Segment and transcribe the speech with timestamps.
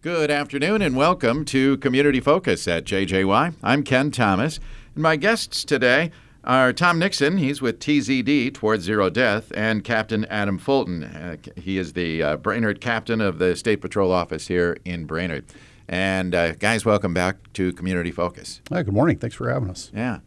[0.00, 3.54] Good afternoon and welcome to Community Focus at JJY.
[3.64, 4.60] I'm Ken Thomas,
[4.94, 6.12] and my guests today
[6.44, 11.02] are Tom Nixon, he's with TZD Towards Zero Death, and Captain Adam Fulton.
[11.02, 15.46] Uh, he is the uh, Brainerd captain of the State Patrol office here in Brainerd.
[15.88, 18.60] And uh, guys, welcome back to Community Focus.
[18.70, 19.18] Hi, good morning.
[19.18, 19.90] Thanks for having us.
[19.92, 20.20] Yeah.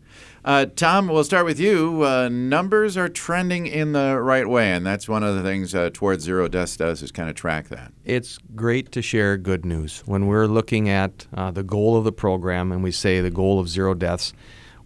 [0.44, 2.04] Uh, Tom, we'll start with you.
[2.04, 5.92] Uh, numbers are trending in the right way, and that's one of the things uh,
[5.94, 7.94] Towards Zero Deaths does is kind of track that.
[8.04, 10.02] It's great to share good news.
[10.08, 13.60] When we're looking at uh, the goal of the program and we say the goal
[13.60, 14.34] of zero deaths,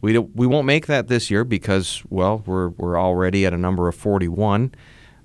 [0.02, 3.58] we, do, we won't make that this year because, well, we're, we're already at a
[3.58, 4.75] number of 41.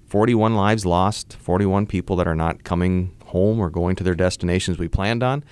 [0.06, 4.78] 41 lives lost, 41 people that are not coming home or going to their destinations
[4.78, 5.42] we planned on.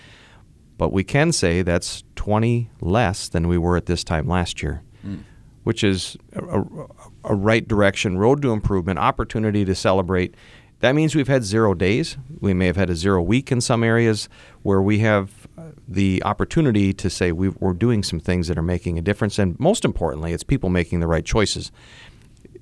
[0.78, 4.82] But we can say that's 20 less than we were at this time last year,
[5.04, 5.22] mm.
[5.64, 6.86] which is a, a,
[7.24, 10.34] a, right direction, road to improvement, opportunity to celebrate.
[10.78, 12.16] That means we've had zero days.
[12.40, 14.28] We may have had a zero week in some areas
[14.62, 18.62] where we have uh, the opportunity to say we are doing some things that are
[18.62, 19.40] making a difference.
[19.40, 21.72] And most importantly, it's people making the right choices.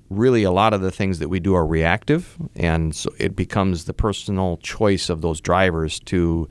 [0.09, 3.85] Really, a lot of the things that we do are reactive, and so it becomes
[3.85, 6.49] the personal choice of those drivers to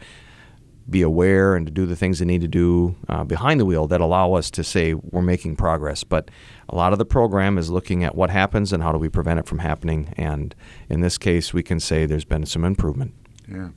[0.90, 3.88] be aware and to do the things they need to do uh, behind the wheel
[3.88, 6.04] that allow us to say we're making progress.
[6.04, 6.30] But
[6.70, 9.40] a lot of the program is looking at what happens and how do we prevent
[9.40, 10.14] it from happening.
[10.18, 10.54] And
[10.90, 13.14] in this case, we can say there's been some improvement.
[13.48, 13.70] Yeah.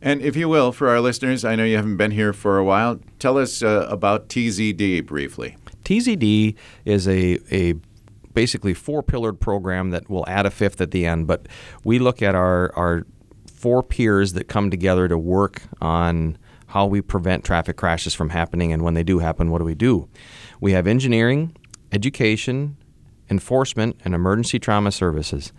[0.00, 2.64] And if you will, for our listeners, I know you haven't been here for a
[2.64, 5.56] while, tell us uh, about TZD briefly.
[5.84, 6.54] TZD
[6.84, 7.74] is a, a
[8.34, 11.46] basically four pillared program that will add a fifth at the end, but
[11.84, 13.06] we look at our, our
[13.50, 16.36] four peers that come together to work on
[16.74, 19.76] how we prevent traffic crashes from happening, and when they do happen, what do we
[19.76, 20.08] do?
[20.60, 21.54] We have engineering,
[21.92, 22.76] education,
[23.30, 25.52] enforcement, and emergency trauma services.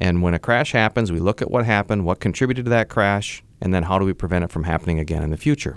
[0.00, 3.44] And when a crash happens, we look at what happened, what contributed to that crash,
[3.60, 5.76] and then how do we prevent it from happening again in the future.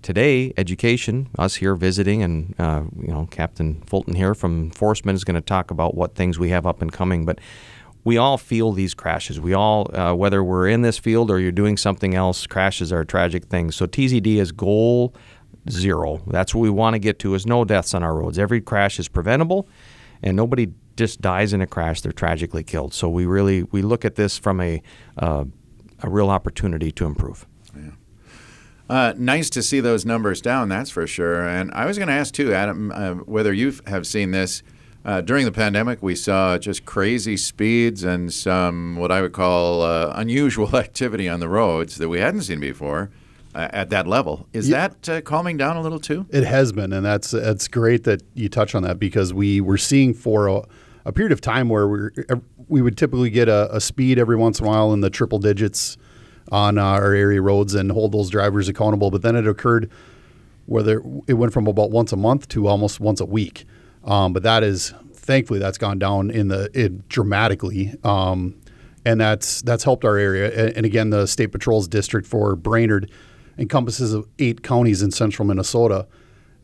[0.00, 5.24] Today, education, us here visiting, and uh, you know, Captain Fulton here from enforcement is
[5.24, 7.24] going to talk about what things we have up and coming.
[7.24, 7.40] But
[8.04, 9.40] we all feel these crashes.
[9.40, 13.00] We all, uh, whether we're in this field or you're doing something else, crashes are
[13.00, 13.70] a tragic thing.
[13.70, 15.14] So TZD is goal
[15.70, 16.20] zero.
[16.26, 18.38] That's what we want to get to is no deaths on our roads.
[18.38, 19.68] Every crash is preventable,
[20.22, 22.00] and nobody just dies in a crash.
[22.00, 22.94] They're tragically killed.
[22.94, 24.82] So we really we look at this from a
[25.18, 25.44] uh,
[26.02, 27.46] a real opportunity to improve.
[27.76, 27.90] Yeah.
[28.90, 31.46] Uh, nice to see those numbers down, that's for sure.
[31.46, 34.62] And I was going to ask too, Adam, uh, whether you have seen this
[35.04, 39.82] uh, during the pandemic, we saw just crazy speeds and some what I would call
[39.82, 43.10] uh, unusual activity on the roads that we hadn't seen before.
[43.54, 44.88] Uh, at that level, is yeah.
[44.88, 46.24] that uh, calming down a little too?
[46.30, 49.76] It has been, and that's it's great that you touch on that because we were
[49.76, 50.62] seeing for a,
[51.04, 52.08] a period of time where we
[52.68, 55.38] we would typically get a, a, speed every once in a while in the triple
[55.38, 55.98] digits
[56.50, 59.10] on our area roads and hold those drivers accountable.
[59.10, 59.90] But then it occurred
[60.64, 63.66] where it went from about once a month to almost once a week.
[64.04, 67.94] Um, but that is thankfully that's gone down in the it dramatically.
[68.04, 68.60] Um,
[69.04, 70.50] and that's that's helped our area.
[70.52, 73.10] And, and, again, the state patrol's district for Brainerd
[73.58, 76.06] encompasses eight counties in central Minnesota.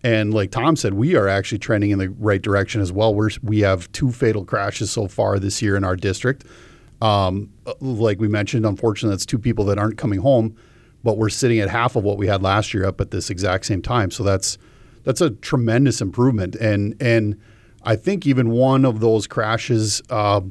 [0.04, 3.14] And like Tom said, we are actually trending in the right direction as well.
[3.14, 6.44] We're, we have two fatal crashes so far this year in our district.
[7.02, 10.56] Um, like we mentioned, unfortunately, that's two people that aren't coming home,
[11.02, 13.66] but we're sitting at half of what we had last year up at this exact
[13.66, 14.10] same time.
[14.10, 14.56] So that's
[15.08, 16.54] that's a tremendous improvement.
[16.56, 17.40] And and
[17.82, 20.42] I think even one of those crashes, uh,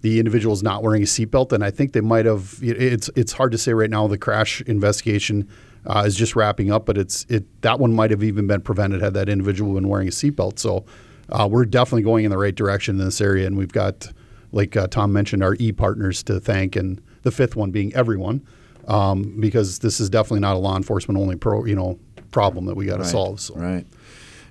[0.00, 2.58] the individual is not wearing a seatbelt, and I think they might have.
[2.62, 4.06] It's it's hard to say right now.
[4.06, 5.46] The crash investigation
[5.84, 9.02] uh, is just wrapping up, but it's it that one might have even been prevented
[9.02, 10.58] had that individual been wearing a seatbelt.
[10.58, 10.86] So
[11.28, 14.10] uh, we're definitely going in the right direction in this area, and we've got,
[14.50, 18.46] like uh, Tom mentioned, our e partners to thank, and the fifth one being everyone,
[18.88, 21.98] um, because this is definitely not a law enforcement only pro you know
[22.30, 23.10] problem that we got to right.
[23.10, 23.40] solve.
[23.40, 23.54] So.
[23.54, 23.86] Right.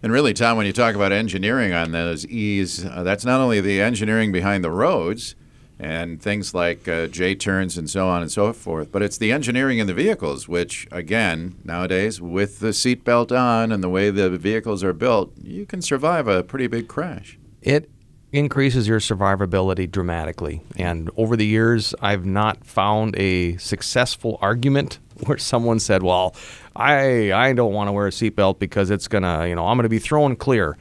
[0.02, 3.60] And really, Tom, when you talk about engineering on those E's, uh, that's not only
[3.60, 5.36] the engineering behind the roads
[5.78, 9.32] and things like uh, J turns and so on and so forth, but it's the
[9.32, 14.30] engineering in the vehicles, which, again, nowadays, with the seatbelt on and the way the
[14.30, 17.38] vehicles are built, you can survive a pretty big crash.
[17.62, 17.90] It
[18.32, 20.62] increases your survivability dramatically.
[20.76, 26.36] And over the years, I've not found a successful argument where someone said, "Well,
[26.76, 29.90] I I don't want to wear a seatbelt because it's gonna, you know, I'm gonna
[29.90, 30.78] be thrown clear."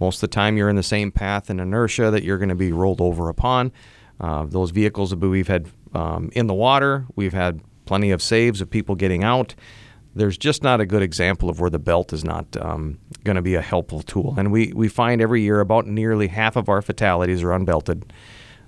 [0.00, 2.56] Most of the time, you're in the same path and inertia that you're going to
[2.56, 3.70] be rolled over upon.
[4.20, 8.60] Uh, those vehicles that we've had um, in the water, we've had plenty of saves
[8.60, 9.54] of people getting out.
[10.14, 13.42] There's just not a good example of where the belt is not um, going to
[13.42, 14.34] be a helpful tool.
[14.36, 18.04] And we, we find every year about nearly half of our fatalities are unbelted.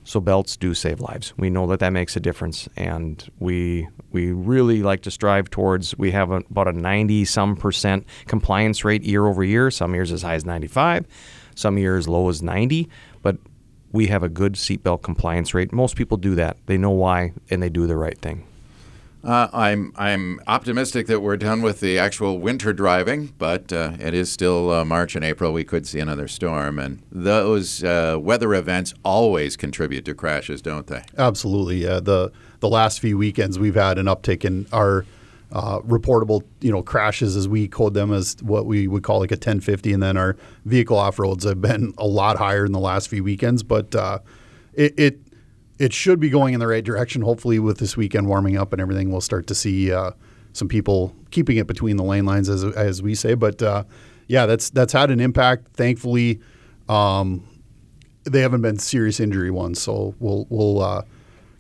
[0.05, 1.33] So belts do save lives.
[1.39, 5.97] We know that that makes a difference, and we we really like to strive towards.
[5.97, 9.71] We have a, about a 90 some percent compliance rate year over year.
[9.71, 11.07] Some years as high as 95,
[11.55, 12.87] some years as low as 90.
[13.23, 13.39] But
[13.93, 15.73] we have a good seatbelt compliance rate.
[15.73, 16.59] Most people do that.
[16.67, 18.47] They know why, and they do the right thing.
[19.25, 24.13] Uh, I'm I'm optimistic that we're done with the actual winter driving, but uh, it
[24.13, 25.53] is still uh, March and April.
[25.53, 30.87] We could see another storm, and those uh, weather events always contribute to crashes, don't
[30.87, 31.03] they?
[31.17, 31.85] Absolutely.
[31.85, 35.07] The the last few weekends we've had an uptick in our
[35.53, 39.31] uh, reportable, you know, crashes as we code them as what we would call like
[39.31, 40.37] a 1050, and then our
[40.67, 43.63] vehicle off roads have been a lot higher in the last few weekends.
[43.63, 44.19] But uh,
[44.75, 45.24] it, it
[45.79, 47.23] it should be going in the right direction.
[47.23, 50.13] Hopefully, with this weekend warming up and everything, we'll start to see uh,
[50.53, 53.35] some people keeping it between the lane lines, as as we say.
[53.35, 53.85] But uh,
[54.29, 55.69] yeah, that's that's had an impact.
[55.75, 56.41] Thankfully,
[56.89, 57.47] um,
[58.25, 61.03] they haven't been serious injury ones, so we'll we'll uh,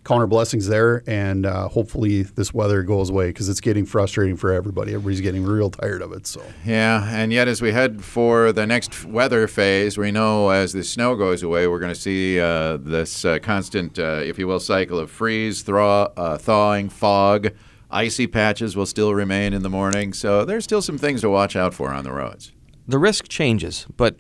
[0.04, 4.36] count our blessings there, and uh, hopefully this weather goes away because it's getting frustrating
[4.36, 4.92] for everybody.
[4.92, 6.26] Everybody's getting real tired of it.
[6.26, 10.72] So Yeah, and yet as we head for the next weather phase, we know as
[10.72, 14.46] the snow goes away, we're going to see uh, this uh, constant, uh, if you
[14.46, 17.48] will, cycle of freeze, thaw, uh, thawing, fog.
[17.90, 21.54] Icy patches will still remain in the morning, so there's still some things to watch
[21.54, 22.52] out for on the roads.
[22.88, 24.16] the risk changes, but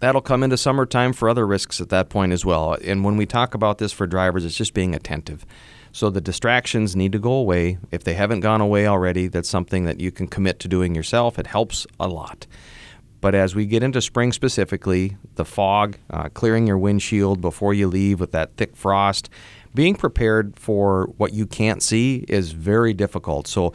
[0.00, 2.76] that'll come into summertime for other risks at that point as well.
[2.84, 5.44] And when we talk about this for drivers, it's just being attentive.
[5.92, 7.78] So the distractions need to go away.
[7.90, 11.38] If they haven't gone away already, that's something that you can commit to doing yourself.
[11.38, 12.46] It helps a lot.
[13.20, 17.88] But as we get into spring specifically, the fog, uh, clearing your windshield before you
[17.88, 19.28] leave with that thick frost,
[19.74, 23.48] being prepared for what you can't see is very difficult.
[23.48, 23.72] So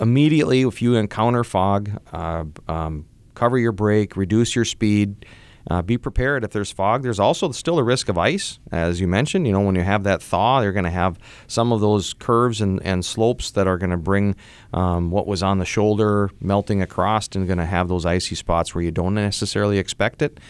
[0.00, 5.24] immediately, if you encounter fog, uh, um, cover your brake, reduce your speed.
[5.70, 7.02] Uh, be prepared if there's fog.
[7.02, 9.46] There's also still a risk of ice, as you mentioned.
[9.46, 12.60] You know, when you have that thaw, you're going to have some of those curves
[12.60, 14.34] and, and slopes that are going to bring
[14.72, 18.74] um, what was on the shoulder melting across and going to have those icy spots
[18.74, 20.40] where you don't necessarily expect it.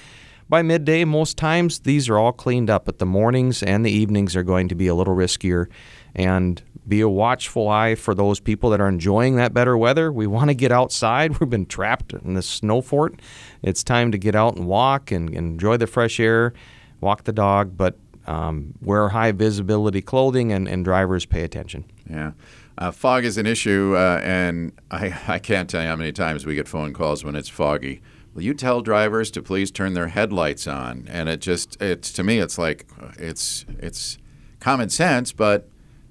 [0.48, 4.36] By midday, most times these are all cleaned up, but the mornings and the evenings
[4.36, 5.66] are going to be a little riskier.
[6.14, 10.12] And be a watchful eye for those people that are enjoying that better weather.
[10.12, 11.38] We want to get outside.
[11.40, 13.18] We've been trapped in this snow fort.
[13.62, 16.52] It's time to get out and walk and, and enjoy the fresh air,
[17.00, 17.96] walk the dog, but
[18.26, 21.86] um, wear high visibility clothing and, and drivers pay attention.
[22.10, 22.32] Yeah.
[22.76, 26.44] Uh, fog is an issue, uh, and I, I can't tell you how many times
[26.44, 28.02] we get phone calls when it's foggy.
[28.34, 31.06] Will you tell drivers to please turn their headlights on?
[31.08, 32.86] And it just, it's to me, it's like
[33.18, 34.18] it's it's
[34.60, 35.68] common sense, but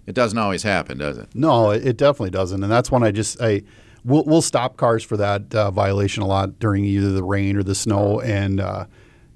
[0.07, 1.29] it doesn't always happen, does it?
[1.33, 3.63] No, it it definitely doesn't, and that's when I just I
[4.03, 7.63] we'll, we'll stop cars for that uh, violation a lot during either the rain or
[7.63, 8.85] the snow, and uh,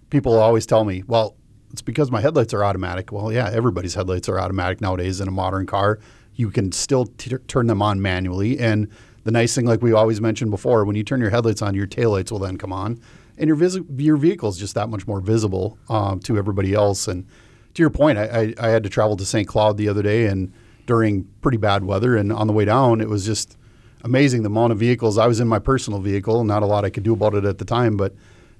[0.09, 1.35] people always tell me, well,
[1.71, 3.11] it's because my headlights are automatic.
[3.11, 5.99] Well, yeah, everybody's headlights are automatic nowadays in a modern car.
[6.35, 8.89] You can still t- turn them on manually, and
[9.23, 11.87] the nice thing, like we always mentioned before, when you turn your headlights on, your
[11.87, 12.99] taillights will then come on,
[13.37, 17.07] and your vis- your vehicle is just that much more visible um, to everybody else.
[17.07, 17.25] And
[17.75, 19.47] to your point, I, I, I had to travel to St.
[19.47, 20.51] Cloud the other day, and
[20.85, 23.57] during pretty bad weather, and on the way down, it was just
[24.03, 25.17] amazing the amount of vehicles.
[25.17, 27.57] I was in my personal vehicle, not a lot I could do about it at
[27.57, 28.13] the time, but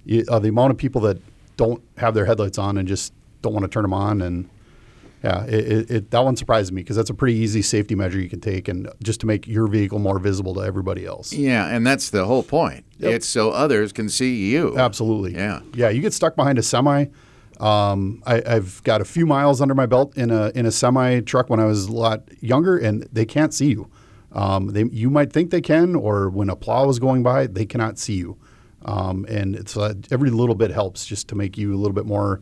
[0.06, 1.18] you, uh, the amount of people that
[1.58, 4.50] don't have their headlights on and just don't want to turn them on, and
[5.24, 8.20] yeah, it, it, it that one surprised me because that's a pretty easy safety measure
[8.20, 11.32] you can take, and just to make your vehicle more visible to everybody else.
[11.32, 12.84] Yeah, and that's the whole point.
[12.98, 13.14] Yep.
[13.14, 14.78] It's so others can see you.
[14.78, 15.36] Absolutely.
[15.36, 15.62] Yeah.
[15.74, 15.90] Yeah.
[15.90, 17.06] You get stuck behind a semi.
[17.60, 21.22] Um, I, I've got a few miles under my belt in a in a semi
[21.22, 23.90] truck when I was a lot younger, and they can't see you.
[24.32, 27.66] Um, they you might think they can, or when a plow is going by, they
[27.66, 28.38] cannot see you.
[28.84, 32.06] Um, and it's uh, every little bit helps just to make you a little bit
[32.06, 32.42] more,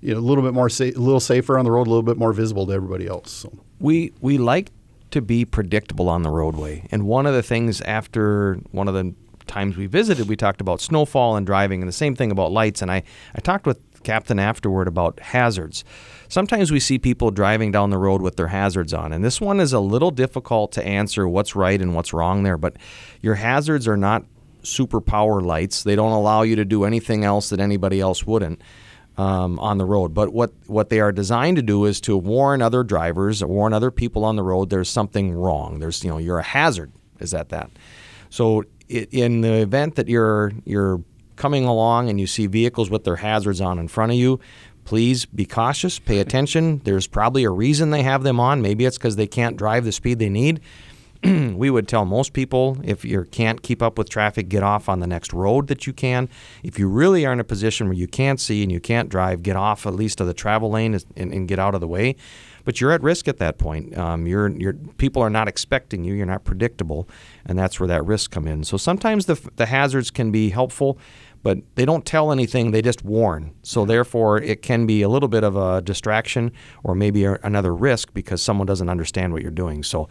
[0.00, 2.02] you know, a little bit more sa- a little safer on the road, a little
[2.02, 3.30] bit more visible to everybody else.
[3.30, 3.52] So.
[3.78, 4.70] we we like
[5.10, 6.88] to be predictable on the roadway.
[6.90, 9.14] And one of the things after one of the
[9.46, 12.82] times we visited, we talked about snowfall and driving, and the same thing about lights.
[12.82, 15.84] And I I talked with Captain afterward about hazards.
[16.28, 19.60] Sometimes we see people driving down the road with their hazards on, and this one
[19.60, 22.56] is a little difficult to answer what's right and what's wrong there.
[22.56, 22.76] But
[23.20, 24.24] your hazards are not
[24.62, 28.62] superpower lights; they don't allow you to do anything else that anybody else wouldn't
[29.16, 30.14] um, on the road.
[30.14, 33.90] But what, what they are designed to do is to warn other drivers, warn other
[33.90, 35.80] people on the road there's something wrong.
[35.80, 36.92] There's you know you're a hazard.
[37.18, 37.70] Is that that?
[38.30, 41.02] So i in the event that you're you're
[41.36, 44.40] coming along and you see vehicles with their hazards on in front of you,
[44.84, 45.98] please be cautious.
[45.98, 46.80] Pay attention.
[46.84, 48.62] There's probably a reason they have them on.
[48.62, 50.60] Maybe it's because they can't drive the speed they need.
[51.54, 55.00] we would tell most people if you can't keep up with traffic, get off on
[55.00, 56.28] the next road that you can.
[56.62, 59.42] If you really are in a position where you can't see and you can't drive,
[59.42, 62.16] get off at least of the travel lane and, and get out of the way.
[62.64, 63.96] But you're at risk at that point.
[63.96, 66.14] Um, you're, you're, people are not expecting you.
[66.14, 67.08] You're not predictable,
[67.44, 68.64] and that's where that risk come in.
[68.64, 70.98] So sometimes the, the hazards can be helpful,
[71.46, 72.72] but they don't tell anything.
[72.72, 73.54] They just warn.
[73.62, 76.50] So therefore, it can be a little bit of a distraction
[76.82, 79.84] or maybe a, another risk because someone doesn't understand what you're doing.
[79.84, 80.08] So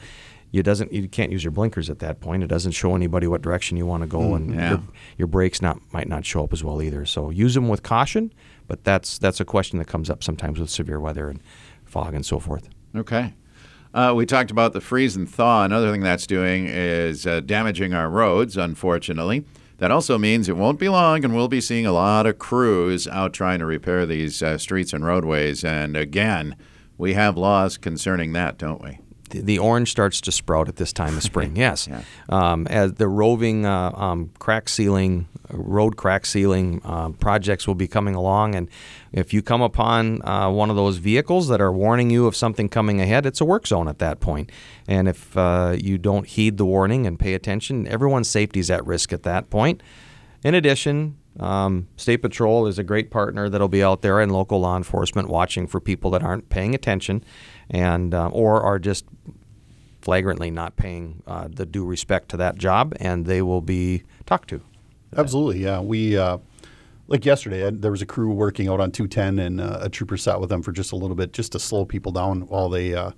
[0.52, 2.42] you doesn't you can't use your blinkers at that point.
[2.42, 4.70] It doesn't show anybody what direction you want to go, and yeah.
[4.70, 4.84] your,
[5.18, 7.06] your brakes not might not show up as well either.
[7.06, 8.32] So use them with caution.
[8.70, 11.42] But that's that's a question that comes up sometimes with severe weather and
[11.84, 12.70] fog and so forth.
[12.96, 13.34] Okay.
[13.94, 15.66] Uh, we talked about the freeze and thaw.
[15.66, 19.44] Another thing that's doing is uh, damaging our roads, unfortunately.
[19.78, 23.08] That also means it won't be long, and we'll be seeing a lot of crews
[23.08, 25.64] out trying to repair these uh, streets and roadways.
[25.66, 26.56] And again,
[26.98, 29.00] we have laws concerning that, don't we?
[29.42, 31.56] The, orange starts to sprout at this time of spring.
[31.56, 32.02] Yes, Yeah.
[32.30, 37.88] um, as the roving uh, um, crack sealing, road crack sealing um, projects will be
[37.88, 38.70] coming along, and
[39.12, 42.68] if you come upon uh, one of those vehicles that are warning you of something
[42.70, 44.52] coming ahead, it's a work zone at that point.
[44.88, 48.86] And if uh, you don't heed the warning and pay attention, everyone's safety is at
[48.86, 49.82] risk at that point.
[50.44, 54.60] In addition, um, State Patrol is a great partner that'll be out there and local
[54.60, 57.24] law enforcement watching for people that aren't paying attention
[57.70, 59.06] and uh, or are just
[60.02, 64.48] flagrantly not paying uh, the due respect to that job, and they will be talked
[64.50, 64.62] to.
[65.18, 65.82] Absolutely, yeah.
[65.82, 66.38] We uh,
[67.08, 67.66] like yesterday.
[67.66, 70.50] I, there was a crew working out on 210, and uh, a trooper sat with
[70.50, 72.94] them for just a little bit, just to slow people down while they.
[72.94, 73.12] Uh,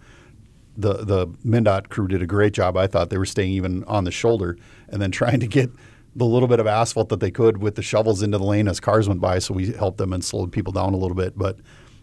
[0.79, 2.77] the the MnDOT crew did a great job.
[2.77, 4.57] I thought they were staying even on the shoulder,
[4.87, 5.71] and then trying to get
[6.17, 8.79] the little bit of asphalt that they could with the shovels into the lane as
[8.79, 9.39] cars went by.
[9.39, 11.37] So we helped them and slowed people down a little bit.
[11.37, 11.59] But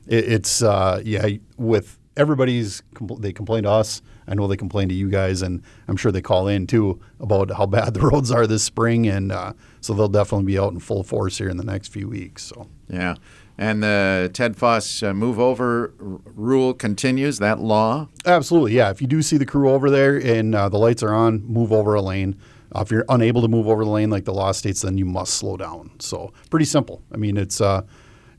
[0.06, 4.00] it, it's uh, yeah, with everybody's compl- they complain to us.
[4.26, 7.50] I know they complain to you guys, and I'm sure they call in too about
[7.52, 10.78] how bad the roads are this spring, and uh, so they'll definitely be out in
[10.80, 12.44] full force here in the next few weeks.
[12.44, 13.16] So Yeah.
[13.56, 18.09] And the Ted Foss uh, move over r- rule continues, that law.
[18.26, 18.90] absolutely, yeah.
[18.90, 21.71] If you do see the crew over there and uh, the lights are on, move
[21.73, 22.37] over a lane.
[22.75, 25.04] Uh, if you're unable to move over the lane like the law states, then you
[25.04, 25.90] must slow down.
[26.00, 27.02] So pretty simple.
[27.12, 27.83] I mean, it's uh,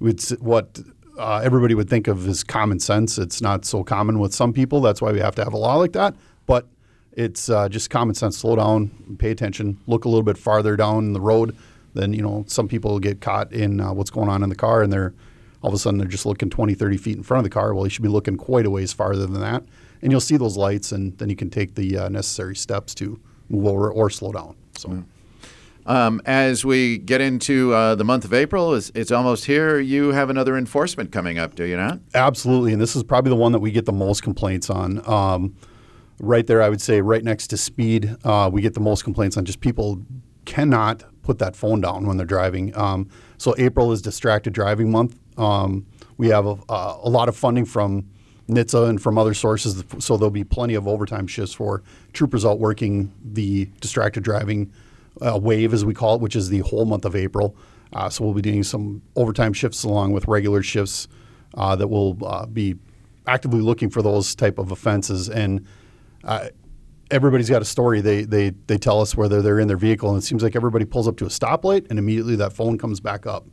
[0.01, 0.80] it's what
[1.18, 3.18] uh, everybody would think of as common sense.
[3.18, 4.82] It's not so common with some people.
[4.82, 6.15] That's why we have to have a law like that.
[6.46, 6.68] But
[7.13, 8.38] it's uh, just common sense.
[8.38, 11.56] Slow down, pay attention, look a little bit farther down the road.
[11.94, 14.84] Then you know some people get caught in uh, what's going on in the car,
[14.84, 15.13] and they're
[15.62, 17.74] all of a sudden they're just looking 20, 30 feet in front of the car.
[17.74, 19.63] Well, you should be looking quite a ways farther than that,
[20.01, 23.20] and you'll see those lights, and then you can take the uh, necessary steps to
[23.52, 24.56] or slow down.
[24.78, 25.04] So.
[25.88, 29.80] Um, as we get into uh, the month of April, it's, it's almost here.
[29.80, 32.00] You have another enforcement coming up, do you not?
[32.16, 35.08] Absolutely, and this is probably the one that we get the most complaints on.
[35.08, 35.56] Um,
[36.20, 39.38] right there, I would say, right next to speed, uh, we get the most complaints
[39.38, 40.02] on just people
[40.46, 42.75] cannot put that phone down when they're driving.
[42.75, 45.20] Um, so April is distracted driving month.
[45.38, 45.86] Um,
[46.18, 48.10] we have a, a lot of funding from
[48.50, 51.82] NHTSA and from other sources, so there'll be plenty of overtime shifts for
[52.14, 54.72] troopers out working the distracted driving
[55.22, 57.56] uh, wave, as we call it, which is the whole month of April.
[57.94, 61.08] Uh, so we'll be doing some overtime shifts along with regular shifts
[61.56, 62.75] uh, that will uh, be
[63.25, 65.30] actively looking for those type of offenses.
[65.30, 65.66] And
[66.24, 66.50] uh,
[67.12, 68.02] everybody's got a story.
[68.02, 70.86] They they they tell us whether they're in their vehicle, and it seems like everybody
[70.86, 73.48] pulls up to a stoplight, and immediately that phone comes back up.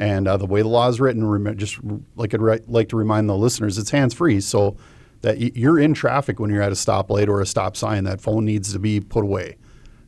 [0.00, 1.78] And uh, the way the law is written, rem- just
[2.16, 4.40] like I'd ri- like to remind the listeners, it's hands free.
[4.40, 4.76] So
[5.20, 8.20] that y- you're in traffic when you're at a stoplight or a stop sign, that
[8.20, 9.58] phone needs to be put away.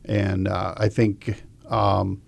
[0.05, 2.23] And uh, I think um,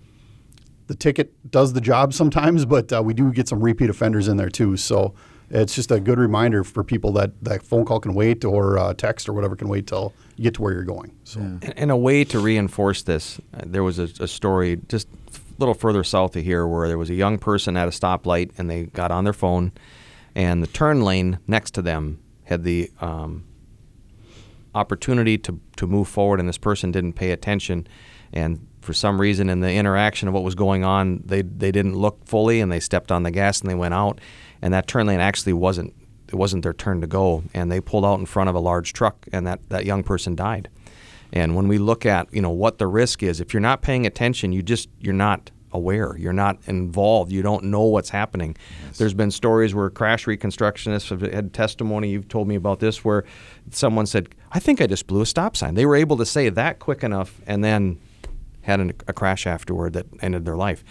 [0.86, 4.36] the ticket does the job sometimes, but uh, we do get some repeat offenders in
[4.36, 4.76] there too.
[4.76, 5.14] So
[5.50, 8.94] it's just a good reminder for people that that phone call can wait or uh,
[8.94, 11.16] text or whatever can wait till you get to where you're going.
[11.24, 15.08] So And, and a way to reinforce this, uh, there was a, a story just
[15.34, 18.50] a little further south of here where there was a young person at a stoplight
[18.58, 19.72] and they got on their phone,
[20.34, 23.44] and the turn lane next to them had the um,
[24.74, 27.86] opportunity to, to move forward, and this person didn't pay attention.
[28.32, 31.96] And for some reason, in the interaction of what was going on, they, they didn't
[31.96, 34.20] look fully and they stepped on the gas and they went out.
[34.62, 35.94] And that turn lane actually wasn't
[36.28, 38.92] it wasn't their turn to go, and they pulled out in front of a large
[38.92, 40.68] truck, and that, that young person died.
[41.36, 44.06] And when we look at you know what the risk is, if you're not paying
[44.06, 48.56] attention, you just you're not aware, you're not involved, you don't know what's happening.
[48.96, 52.08] There's been stories where crash reconstructionists have had testimony.
[52.08, 53.24] You've told me about this where
[53.70, 56.48] someone said, "I think I just blew a stop sign." They were able to say
[56.48, 57.98] that quick enough, and then
[58.62, 60.82] had an, a crash afterward that ended their life.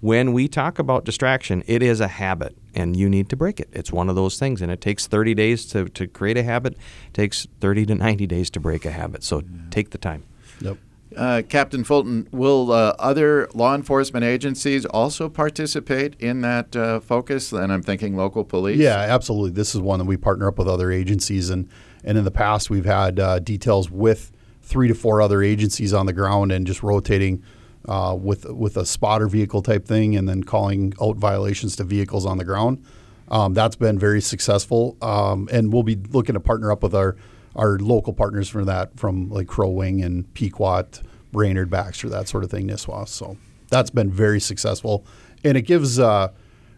[0.00, 3.68] When we talk about distraction, it is a habit and you need to break it.
[3.72, 6.74] It's one of those things and it takes 30 days to, to create a habit,
[6.74, 9.24] it takes 30 to 90 days to break a habit.
[9.24, 10.24] So take the time.
[10.60, 10.78] Yep.
[11.16, 17.50] Uh, Captain Fulton, will uh, other law enforcement agencies also participate in that uh, focus?
[17.50, 18.78] And I'm thinking local police.
[18.78, 19.50] Yeah, absolutely.
[19.50, 21.68] This is one that we partner up with other agencies, and
[22.04, 24.30] and in the past we've had uh, details with
[24.62, 27.42] three to four other agencies on the ground and just rotating
[27.88, 32.26] uh, with with a spotter vehicle type thing, and then calling out violations to vehicles
[32.26, 32.84] on the ground.
[33.30, 37.16] Um, that's been very successful, um, and we'll be looking to partner up with our
[37.56, 41.00] our local partners for that, from like Crow Wing and Pequot,
[41.32, 43.08] Brainerd, Baxter, that sort of thing, Nisswa.
[43.08, 43.36] So
[43.68, 45.04] that's been very successful,
[45.42, 46.28] and it gives uh,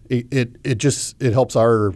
[0.09, 1.93] it, it it just it helps our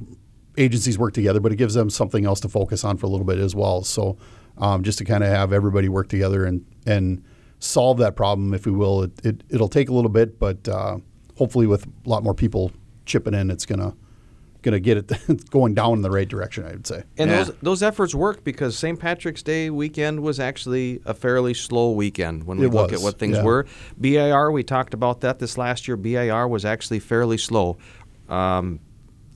[0.56, 3.26] agencies work together, but it gives them something else to focus on for a little
[3.26, 3.82] bit as well.
[3.82, 4.16] So
[4.58, 7.24] um, just to kind of have everybody work together and and
[7.64, 9.02] solve that problem, if we will.
[9.04, 10.98] It, it it'll take a little bit, but uh,
[11.36, 12.72] hopefully with a lot more people
[13.06, 13.94] chipping in, it's gonna
[14.62, 16.64] gonna get it going down in the right direction.
[16.64, 17.02] I would say.
[17.18, 17.44] And Yeah.
[17.44, 18.98] those those efforts work because St.
[18.98, 23.04] Patrick's Day weekend was actually a fairly slow weekend when we It look was, at
[23.04, 23.42] what things yeah.
[23.44, 23.66] were.
[24.00, 25.96] BIR, we talked about that this last year.
[25.96, 27.76] BIR was actually fairly slow.
[28.28, 28.80] Um,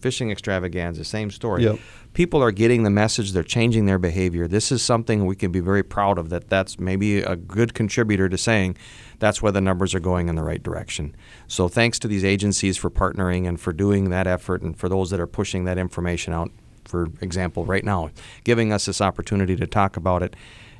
[0.00, 1.64] fishing extravaganza, same story.
[1.64, 1.78] Yep.
[2.14, 4.48] People are getting the message; they're changing their behavior.
[4.48, 6.30] This is something we can be very proud of.
[6.30, 8.76] That that's maybe a good contributor to saying
[9.18, 11.14] that's where the numbers are going in the right direction.
[11.46, 15.10] So thanks to these agencies for partnering and for doing that effort, and for those
[15.10, 16.50] that are pushing that information out.
[16.84, 18.10] For example, right now,
[18.44, 20.34] giving us this opportunity to talk about it.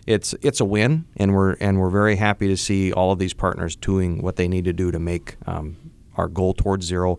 [0.07, 3.35] It's it's a win, and we're and we're very happy to see all of these
[3.35, 5.77] partners doing what they need to do to make um,
[6.17, 7.19] our goal towards zero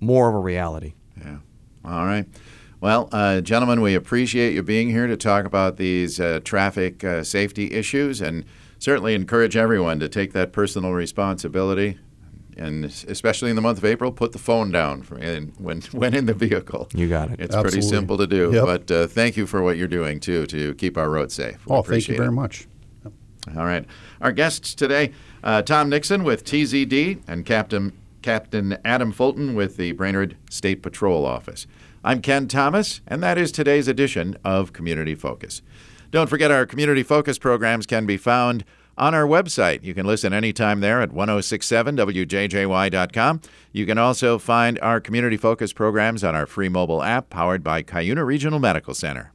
[0.00, 0.94] more of a reality.
[1.18, 1.38] Yeah.
[1.84, 2.26] All right.
[2.82, 7.22] Well, uh, gentlemen, we appreciate you being here to talk about these uh, traffic uh,
[7.22, 8.44] safety issues and
[8.80, 12.00] certainly encourage everyone to take that personal responsibility.
[12.56, 16.12] And especially in the month of April, put the phone down for in, when, when
[16.12, 16.88] in the vehicle.
[16.92, 17.38] You got it.
[17.38, 18.50] It's pretty simple to do.
[18.52, 18.64] Yep.
[18.64, 21.64] But uh, thank you for what you're doing, too, to keep our roads safe.
[21.64, 22.32] We Oh, thank you very it.
[22.32, 22.66] much.
[23.56, 23.86] All right.
[24.20, 25.12] Our guests today,
[25.44, 31.26] uh, Tom Nixon with TZD and Captain Captain Adam Fulton with the Brainerd State Patrol
[31.26, 31.66] Office.
[32.04, 35.62] I'm Ken Thomas, and that is today's edition of Community Focus.
[36.10, 38.64] Don't forget our Community Focus programs can be found
[38.98, 39.84] on our website.
[39.84, 43.40] You can listen anytime there at 1067wjjy.com.
[43.70, 47.84] You can also find our Community Focus programs on our free mobile app powered by
[47.84, 49.30] Cuyuna Regional Medical Center.